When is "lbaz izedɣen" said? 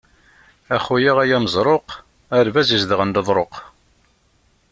2.47-3.13